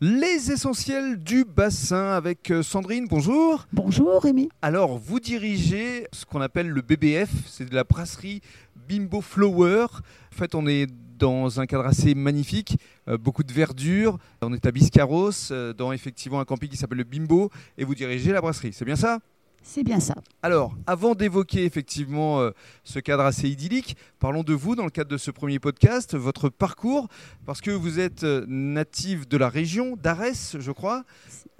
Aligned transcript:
Les 0.00 0.52
essentiels 0.52 1.18
du 1.18 1.44
bassin 1.44 2.10
avec 2.12 2.52
euh, 2.52 2.62
Sandrine, 2.62 3.08
bonjour. 3.08 3.66
Bonjour 3.72 4.22
Rémi. 4.22 4.48
Alors, 4.62 4.96
vous 4.96 5.18
dirigez 5.18 6.06
ce 6.12 6.24
qu'on 6.24 6.40
appelle 6.40 6.68
le 6.68 6.82
BBF, 6.82 7.28
c'est 7.48 7.68
de 7.68 7.74
la 7.74 7.82
brasserie 7.82 8.40
Bimbo 8.88 9.20
Flower. 9.20 9.86
En 9.90 10.36
fait, 10.36 10.54
on 10.54 10.68
est 10.68 10.86
dans 11.18 11.58
un 11.58 11.66
cadre 11.66 11.84
assez 11.84 12.14
magnifique, 12.14 12.76
euh, 13.08 13.18
beaucoup 13.18 13.42
de 13.42 13.52
verdure. 13.52 14.18
On 14.40 14.54
est 14.54 14.66
à 14.66 14.70
Biscarros, 14.70 15.50
euh, 15.50 15.72
dans 15.72 15.90
effectivement 15.90 16.38
un 16.38 16.44
camping 16.44 16.68
qui 16.68 16.76
s'appelle 16.76 16.98
le 16.98 17.04
Bimbo, 17.04 17.50
et 17.76 17.82
vous 17.82 17.96
dirigez 17.96 18.30
la 18.30 18.40
brasserie, 18.40 18.72
c'est 18.72 18.84
bien 18.84 18.94
ça? 18.94 19.18
C'est 19.62 19.84
bien 19.84 20.00
ça. 20.00 20.14
Alors, 20.42 20.74
avant 20.86 21.14
d'évoquer 21.14 21.64
effectivement 21.64 22.40
euh, 22.40 22.50
ce 22.84 23.00
cadre 23.00 23.24
assez 23.24 23.48
idyllique, 23.50 23.96
parlons 24.18 24.42
de 24.42 24.54
vous 24.54 24.74
dans 24.74 24.84
le 24.84 24.90
cadre 24.90 25.10
de 25.10 25.18
ce 25.18 25.30
premier 25.30 25.58
podcast, 25.58 26.16
votre 26.16 26.48
parcours, 26.48 27.08
parce 27.44 27.60
que 27.60 27.70
vous 27.70 28.00
êtes 28.00 28.24
euh, 28.24 28.46
native 28.48 29.28
de 29.28 29.36
la 29.36 29.48
région 29.50 29.96
d'Arès, 29.96 30.56
je 30.58 30.72
crois, 30.72 31.04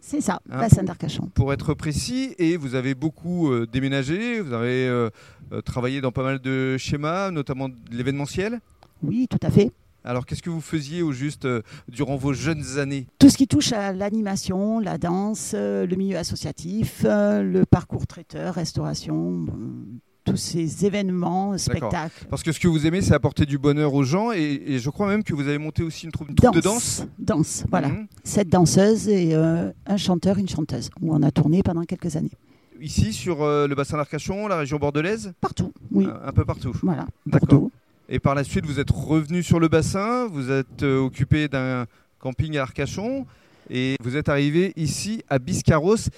C'est 0.01 0.23
ça, 0.23 0.41
Hein 0.51 0.61
bassin 0.61 0.85
d'Arcachon. 0.85 1.29
pour 1.35 1.53
être 1.53 1.75
précis, 1.75 2.35
et 2.39 2.57
vous 2.57 2.75
avez 2.75 2.95
beaucoup 2.95 3.51
euh, 3.53 3.67
déménagé, 3.67 4.41
vous 4.41 4.55
avez 4.55 4.89
euh, 4.89 5.11
travaillé 5.65 6.01
dans 6.01 6.13
pas 6.13 6.23
mal 6.23 6.39
de 6.39 6.77
schémas, 6.79 7.31
notamment 7.31 7.69
de 7.69 7.77
l'événementiel. 7.91 8.61
Oui, 9.03 9.29
tout 9.29 9.39
à 9.43 9.51
fait. 9.51 9.71
Alors, 10.09 10.25
qu'est-ce 10.25 10.41
que 10.41 10.49
vous 10.49 10.63
faisiez 10.63 11.03
au 11.03 11.13
juste 11.13 11.45
euh, 11.45 11.61
durant 11.87 12.17
vos 12.17 12.33
jeunes 12.33 12.79
années? 12.79 13.07
Tout 13.19 13.29
ce 13.29 13.37
qui 13.37 13.47
touche 13.47 13.73
à 13.75 13.93
l'animation, 13.93 14.81
la 14.81 14.97
danse, 14.97 15.53
euh, 15.55 15.87
le 15.87 15.97
milieu 15.97 16.17
associatif, 16.17 17.03
euh, 17.05 17.43
le 17.43 17.67
parcours 17.67 18.07
traiteur, 18.07 18.55
restauration, 18.55 19.45
tous 20.25 20.39
ces 20.39 20.87
événements, 20.87 21.59
spectacles. 21.59 22.25
Parce 22.31 22.43
que 22.43 22.53
ce 22.53 22.59
que 22.59 22.69
vous 22.69 22.87
aimez, 22.87 23.03
c'est 23.03 23.13
apporter 23.13 23.45
du 23.45 23.59
bonheur 23.59 23.93
aux 23.93 24.03
gens, 24.03 24.33
et, 24.33 24.63
et 24.67 24.79
je 24.79 24.89
crois 24.89 25.09
même 25.09 25.23
que 25.23 25.35
vous 25.35 25.43
avez 25.47 25.59
monté 25.59 25.83
aussi 25.83 26.07
une 26.07 26.13
troupe, 26.13 26.31
une 26.31 26.37
troupe 26.37 26.55
de 26.55 26.61
danse. 26.63 27.05
Danse, 27.19 27.65
voilà. 27.71 27.89
Mhm. 27.89 28.07
Sept 28.25 28.49
danseuses 28.49 29.09
et 29.11 29.35
un 29.35 29.97
chanteur, 29.99 30.39
une 30.39 30.49
chanteuse, 30.49 30.89
où 31.03 31.15
on 31.15 31.23
a 31.23 31.31
tourné 31.31 31.63
pendant 31.63 31.85
quelques 31.85 32.17
années. 32.17 32.33
Ici, 32.81 33.13
sur 33.13 33.43
euh, 33.43 33.67
le 33.67 33.75
bassin 33.75 33.99
d'Arcachon, 33.99 34.47
la 34.49 34.57
région 34.57 34.79
bordelaise? 34.79 35.33
Partout, 35.43 35.71
oui. 35.93 36.07
Un- 36.07 36.29
Un 36.29 36.33
peu 36.33 36.47
partout. 36.47 36.73
Voilà, 36.83 37.05
D'accord. 37.27 37.49
Bordeaux. 37.49 37.71
Et 38.09 38.19
par 38.19 38.35
la 38.35 38.43
suite, 38.43 38.65
vous 38.65 38.81
êtes 38.81 38.91
revenu 38.91 39.43
sur 39.43 39.61
le 39.61 39.69
bassin, 39.69 40.29
vous 40.29 40.51
êtes 40.51 40.83
euh, 40.83 40.99
occupé 40.99 41.47
d'un 41.49 41.85
camping 42.19 42.57
à 42.57 42.63
Arcachon 42.63 43.27
et 43.69 43.97
vous 44.03 44.17
êtes 44.17 44.31
arrivé 44.31 44.73
ici 44.77 45.23
à 45.29 45.39
Biscarros. 45.39 46.09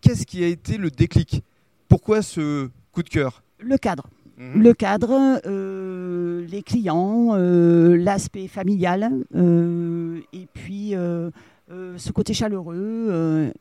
Qu'est-ce 0.00 0.26
qui 0.26 0.44
a 0.44 0.46
été 0.46 0.76
le 0.76 0.90
déclic? 0.90 1.42
Pourquoi 1.88 2.22
ce 2.22 2.68
coup 2.92 3.02
de 3.02 3.08
cœur? 3.08 3.42
Le 3.58 3.76
cadre. 3.78 4.08
Mhm. 4.38 4.62
Le 4.62 4.74
cadre, 4.74 5.40
euh, 5.44 6.46
les 6.46 6.62
clients, 6.62 7.30
euh, 7.32 7.96
l'aspect 7.96 8.46
familial, 8.46 9.10
euh, 9.34 10.20
et 10.32 10.46
puis 10.54 10.94
ce 11.70 12.12
côté 12.12 12.32
chaleureux 12.32 13.52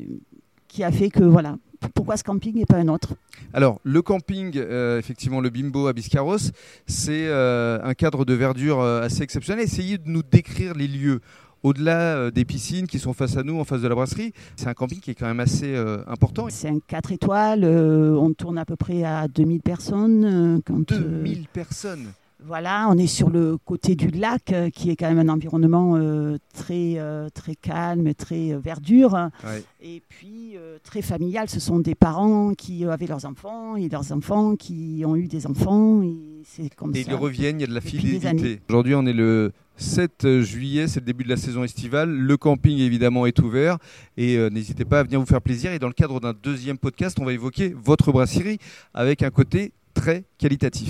qui 0.67 0.83
a 0.83 0.91
fait 0.91 1.09
que 1.09 1.23
voilà. 1.23 1.57
Pourquoi 1.93 2.17
ce 2.17 2.23
camping 2.23 2.57
et 2.59 2.65
pas 2.65 2.77
un 2.77 2.87
autre 2.87 3.13
Alors, 3.53 3.79
le 3.83 4.01
camping, 4.01 4.53
euh, 4.57 4.99
effectivement, 4.99 5.39
le 5.41 5.49
Bimbo 5.49 5.87
à 5.87 5.93
Biscarros, 5.93 6.51
c'est 6.87 7.27
euh, 7.27 7.79
un 7.83 7.93
cadre 7.93 8.25
de 8.25 8.33
verdure 8.33 8.81
euh, 8.81 9.01
assez 9.01 9.21
exceptionnel. 9.23 9.63
Essayez 9.63 9.97
de 9.97 10.07
nous 10.09 10.23
décrire 10.23 10.73
les 10.73 10.87
lieux. 10.87 11.21
Au-delà 11.61 12.31
des 12.31 12.45
piscines 12.45 12.87
qui 12.87 12.99
sont 12.99 13.11
face 13.11 13.35
à 13.35 13.43
nous, 13.43 13.59
en 13.59 13.65
face 13.65 13.81
de 13.81 13.87
la 13.89 13.95
brasserie, 13.95 14.31
c'est 14.55 14.67
un 14.67 14.73
camping 14.73 15.01
qui 15.01 15.11
est 15.11 15.15
quand 15.15 15.25
même 15.27 15.41
assez 15.41 15.75
euh, 15.75 16.01
important. 16.07 16.47
C'est 16.49 16.69
un 16.69 16.79
4 16.87 17.11
étoiles, 17.11 17.65
on 17.65 18.31
tourne 18.33 18.57
à 18.57 18.63
peu 18.63 18.77
près 18.77 19.03
à 19.03 19.27
2000 19.27 19.61
personnes. 19.61 20.23
euh, 20.23 20.59
quand, 20.65 20.89
euh, 20.93 21.21
2000 21.21 21.47
personnes. 21.51 22.05
Voilà, 22.45 22.87
on 22.89 22.97
est 22.97 23.05
sur 23.07 23.29
le 23.29 23.57
côté 23.57 23.95
du 23.95 24.07
lac, 24.07 24.53
euh, 24.53 24.69
qui 24.69 24.89
est 24.89 24.95
quand 24.95 25.13
même 25.13 25.27
un 25.29 25.33
environnement 25.33 25.97
euh, 25.97 26.37
très, 26.53 26.93
euh, 26.97 27.27
très 27.33 27.55
calme, 27.55 28.13
très 28.13 28.53
euh, 28.53 28.59
verdure. 28.59 29.11
Ouais. 29.43 29.61
Et 29.81 30.01
puis 30.07 30.53
euh, 30.55 30.77
très 30.81 31.01
familial, 31.01 31.49
ce 31.49 31.59
sont 31.59 31.79
des 31.79 31.95
parents 31.95 32.53
qui 32.53 32.85
avaient 32.85 33.07
leurs 33.07 33.25
enfants 33.25 33.75
et 33.75 33.89
leurs 33.89 34.13
enfants 34.13 34.55
qui 34.55 35.03
ont 35.05 35.17
eu 35.17 35.27
des 35.27 35.47
enfants. 35.47 36.01
Et 36.01 36.41
c'est 36.45 36.73
comme 36.73 36.95
Et 36.95 37.03
ça. 37.03 37.11
ils 37.11 37.15
reviennent, 37.15 37.57
il 37.59 37.61
y 37.61 37.65
a 37.65 37.67
de 37.67 37.73
la 37.73 37.81
fidélité. 37.81 38.27
années. 38.27 38.59
Aujourd'hui, 38.69 38.95
on 38.95 39.05
est 39.05 39.13
le 39.13 39.51
7 39.75 40.39
juillet, 40.41 40.87
c'est 40.87 41.01
le 41.01 41.05
début 41.05 41.25
de 41.25 41.29
la 41.29 41.37
saison 41.37 41.63
estivale. 41.65 42.09
Le 42.09 42.37
camping, 42.37 42.77
évidemment, 42.79 43.25
est 43.25 43.37
ouvert. 43.39 43.77
Et 44.15 44.37
euh, 44.37 44.49
n'hésitez 44.49 44.85
pas 44.85 45.01
à 45.01 45.03
venir 45.03 45.19
vous 45.19 45.25
faire 45.25 45.41
plaisir. 45.41 45.73
Et 45.73 45.79
dans 45.79 45.87
le 45.87 45.93
cadre 45.93 46.21
d'un 46.21 46.33
deuxième 46.33 46.77
podcast, 46.77 47.17
on 47.19 47.25
va 47.25 47.33
évoquer 47.33 47.73
votre 47.77 48.13
brasserie 48.13 48.59
avec 48.93 49.23
un 49.23 49.29
côté 49.29 49.73
très 49.93 50.23
qualitatif. 50.37 50.89